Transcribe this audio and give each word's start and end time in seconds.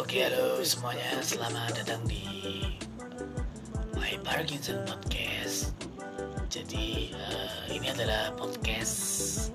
Oke 0.00 0.24
halo 0.24 0.64
semuanya. 0.64 1.20
Selamat 1.20 1.76
datang 1.76 2.00
di 2.08 2.24
My 4.00 4.16
Parkinson 4.24 4.80
Podcast. 4.88 5.76
Jadi 6.48 7.12
uh, 7.12 7.68
ini 7.68 7.84
adalah 7.92 8.32
podcast 8.32 9.52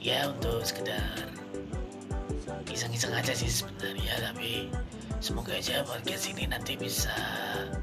Ya 0.00 0.32
untuk 0.32 0.64
sekedar 0.64 1.28
iseng-iseng 2.72 3.12
aja 3.12 3.36
sih 3.36 3.52
sebenarnya 3.52 4.32
Tapi 4.32 4.72
semoga 5.20 5.52
aja 5.52 5.84
podcast 5.84 6.32
ini 6.32 6.48
nanti 6.48 6.80
bisa 6.80 7.12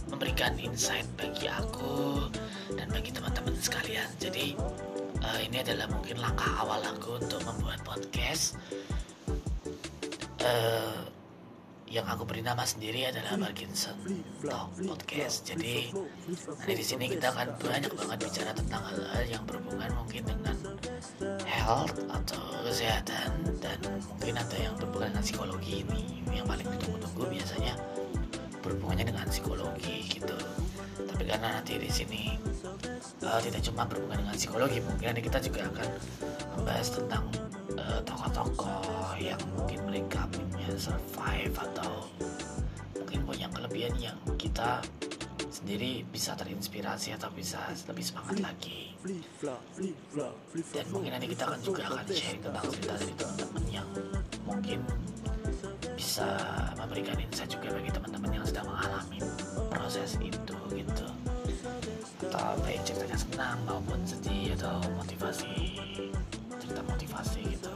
memberikan 0.10 0.58
insight 0.58 1.06
bagi 1.22 1.46
aku 1.54 2.34
Dan 2.74 2.90
bagi 2.90 3.14
teman-teman 3.14 3.54
sekalian. 3.62 4.10
Jadi 4.18 4.58
uh, 5.24 5.40
ini 5.40 5.64
adalah 5.64 5.88
mungkin 5.90 6.20
langkah 6.20 6.52
awal 6.60 6.84
aku 6.84 7.18
untuk 7.18 7.42
membuat 7.48 7.80
podcast 7.88 8.60
uh, 10.44 11.04
yang 11.94 12.10
aku 12.10 12.26
beri 12.26 12.42
nama 12.42 12.66
sendiri 12.66 13.06
adalah 13.06 13.38
Parkinson 13.38 13.94
Talk 14.42 14.74
Podcast. 14.82 15.46
Jadi 15.46 15.94
nanti 15.94 16.74
di 16.74 16.82
sini 16.82 17.06
kita 17.06 17.30
akan 17.30 17.54
banyak 17.62 17.94
banget 17.94 18.18
bicara 18.18 18.50
tentang 18.58 18.82
hal-hal 18.82 19.24
yang 19.30 19.44
berhubungan 19.46 19.94
mungkin 19.94 20.26
dengan 20.26 20.58
health 21.46 21.94
atau 22.10 22.42
kesehatan 22.66 23.46
dan 23.62 23.78
mungkin 24.10 24.34
ada 24.34 24.58
yang 24.58 24.74
berhubungan 24.74 25.14
dengan 25.14 25.22
psikologi 25.22 25.86
ini 25.86 26.26
yang 26.34 26.50
paling 26.50 26.66
ditunggu-tunggu 26.66 27.30
biasanya 27.30 27.78
berhubungannya 28.66 29.06
dengan 29.14 29.26
psikologi 29.30 29.96
gitu. 30.18 30.38
Tapi 30.98 31.24
karena 31.30 31.62
nanti 31.62 31.78
di 31.78 31.94
sini 31.94 32.34
uh, 33.34 33.42
tidak 33.42 33.62
cuma 33.66 33.82
berhubungan 33.90 34.22
dengan 34.22 34.36
psikologi, 34.38 34.78
mungkin 34.86 35.18
kita 35.18 35.40
juga 35.42 35.66
akan 35.74 35.90
membahas 36.58 36.88
tentang 36.94 37.26
uh, 37.82 38.00
tokoh-tokoh 38.06 39.18
yang 39.18 39.42
mungkin 39.58 39.80
mereka 39.90 40.30
punya 40.30 40.70
survive 40.78 41.56
atau 41.58 42.06
mungkin 42.94 43.20
punya 43.26 43.48
kelebihan 43.50 43.94
yang 43.98 44.18
kita 44.38 44.86
sendiri 45.50 46.06
bisa 46.14 46.38
terinspirasi 46.38 47.16
atau 47.18 47.30
bisa 47.34 47.58
lebih 47.90 48.06
semangat 48.06 48.38
lagi. 48.42 48.94
Dan 50.70 50.86
mungkin 50.94 51.18
nanti 51.18 51.28
kita 51.34 51.50
akan 51.50 51.62
juga 51.66 51.90
akan 51.90 52.06
share 52.14 52.40
tentang 52.42 52.66
cerita 52.70 52.94
dari 53.00 53.14
teman-teman 53.18 53.64
yang 53.72 53.88
mungkin 54.46 54.80
bisa 55.94 56.28
memberikan 56.76 57.16
insight 57.16 57.48
juga 57.48 57.72
bagi 57.74 57.92
teman-teman 57.96 58.32
yang 58.34 58.46
sedang 58.46 58.68
mengalami 58.68 59.20
atau 62.44 62.60
baik 62.68 62.84
ceritanya 62.84 63.16
senang 63.16 63.58
maupun 63.64 64.00
sedih 64.04 64.52
atau 64.60 64.76
motivasi 65.00 65.80
cerita 66.60 66.82
motivasi 66.84 67.40
gitu. 67.56 67.72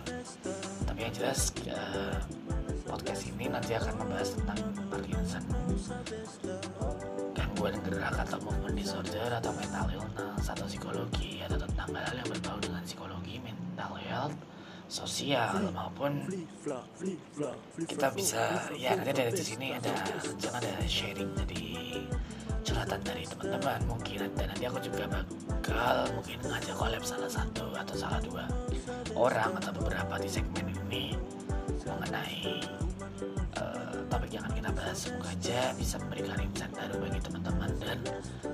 Tapi 0.83 0.99
yang 1.07 1.13
jelas 1.15 1.55
uh, 1.71 2.19
podcast 2.83 3.31
ini 3.31 3.47
nanti 3.47 3.79
akan 3.79 3.95
membahas 3.95 4.35
tentang 4.35 4.59
Parkinson 4.91 5.43
gangguan 7.31 7.79
gerak 7.87 8.15
atau 8.27 8.43
movement 8.43 8.75
disorder 8.75 9.29
atau 9.39 9.55
mental 9.55 9.87
illness 9.87 10.45
atau 10.51 10.67
psikologi 10.67 11.39
atau 11.47 11.55
tentang 11.63 11.87
hal-hal 11.95 12.15
yang 12.19 12.27
berbau 12.27 12.59
dengan 12.59 12.83
psikologi 12.83 13.39
mental 13.39 13.95
health 14.03 14.35
sosial 14.91 15.63
maupun 15.71 16.27
kita 17.87 18.07
bisa 18.11 18.67
ya 18.75 18.99
nanti 18.99 19.15
dari 19.15 19.31
sini 19.31 19.79
ada 19.79 19.95
rencana 20.19 20.59
ada 20.59 20.75
sharing. 20.83 21.31
Jadi 21.39 21.63
curhatan 22.67 22.99
dari 22.99 23.23
teman-teman 23.23 23.79
mungkin 23.87 24.27
dan 24.35 24.45
nanti 24.51 24.63
aku 24.67 24.79
juga 24.83 25.07
bakal 25.07 25.95
mungkin 26.11 26.37
ngajak 26.43 26.75
collab 26.75 27.03
salah 27.07 27.31
satu 27.31 27.71
atau 27.71 27.95
salah 27.95 28.19
dua 28.19 28.43
orang 29.15 29.55
atau 29.55 29.71
beberapa 29.71 30.19
di 30.19 30.27
segmen 30.27 30.67
ini 30.67 31.15
mengenai 31.87 32.59
uh, 33.55 34.03
topik 34.11 34.35
yang 34.35 34.43
akan 34.43 34.55
kita 34.59 34.71
bahas. 34.75 34.97
Semoga 34.99 35.31
aja 35.31 35.59
bisa 35.79 35.95
memberikan 36.03 36.37
insight 36.43 36.71
baru 36.75 36.95
bagi 36.99 37.19
teman-teman 37.23 37.71
dan 37.79 37.99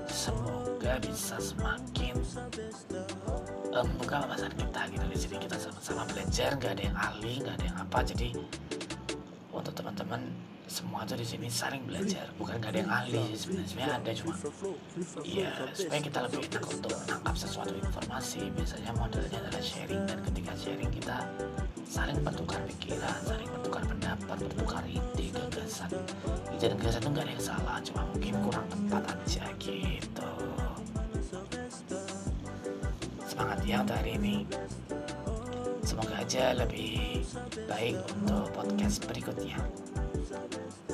semoga 0.06 0.92
bisa 1.02 1.36
semakin 1.42 2.14
membuka 3.74 4.22
wawasan 4.22 4.54
kita 4.54 4.80
gitu. 4.94 5.04
Di 5.10 5.18
sini 5.18 5.36
kita 5.42 5.56
sama-sama 5.58 6.06
belajar 6.06 6.54
nggak 6.54 6.72
ada 6.78 6.82
yang 6.86 6.96
ahli 6.96 7.32
nggak 7.42 7.54
ada 7.58 7.66
yang 7.66 7.78
apa. 7.82 7.98
Jadi 8.06 8.28
untuk 9.50 9.74
teman-teman 9.74 10.22
semua 10.64 11.04
tuh 11.04 11.20
di 11.20 11.26
sini 11.26 11.48
saling 11.52 11.84
belajar. 11.84 12.24
Bukan 12.40 12.56
gak 12.56 12.72
ada 12.72 12.78
yang 12.80 12.92
ahli 12.92 13.22
sebenarnya 13.36 14.00
ada 14.00 14.10
cuma 14.16 14.34
iya 15.20 15.52
supaya 15.76 16.00
kita 16.00 16.18
lebih 16.24 16.40
enak 16.48 16.64
untuk 16.64 16.92
menangkap 17.04 17.36
sesuatu 17.36 17.74
informasi. 17.76 18.48
Biasanya 18.56 18.90
modelnya 18.96 19.38
adalah 19.44 19.62
sharing 19.64 20.02
dan 20.08 20.18
ketika 20.32 20.52
sharing 20.56 20.90
kita 20.92 21.16
saling 21.84 22.16
bertukar 22.24 22.60
pikiran 22.64 23.18
saling 23.28 23.48
bertukar 23.60 23.82
pendapat 23.84 24.36
bertukar 24.40 24.82
ide 24.88 25.26
gagasan. 25.30 25.90
Ide 26.56 26.66
dan 26.72 26.78
gagasan 26.80 27.00
itu 27.04 27.10
gak 27.12 27.24
ada 27.24 27.32
yang 27.32 27.44
salah 27.44 27.76
cuma 27.84 28.02
mungkin 28.08 28.34
kurang 28.40 28.66
tepat 28.72 29.04
aja 29.12 29.44
gitu. 29.60 30.32
Semangat 33.28 33.58
ya 33.68 33.76
untuk 33.84 33.96
hari 34.00 34.12
ini. 34.16 34.36
Semoga 35.84 36.24
aja 36.24 36.56
lebih 36.56 37.20
baik 37.68 38.00
untuk 38.16 38.48
podcast 38.56 39.04
berikutnya 39.04 39.60
Sabes 40.22 40.93